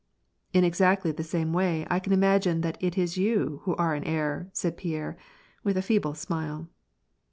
[0.51, 4.03] "In exactly the same way, I can imagine that it is you who are in
[4.03, 5.15] error," said Pierre,
[5.63, 6.69] with a feeble smile.